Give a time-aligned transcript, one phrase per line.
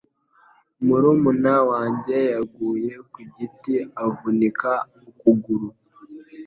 [0.85, 3.73] Murumuna wanjye yaguye ku giti
[4.05, 4.71] avunika
[5.09, 5.67] ukuguru.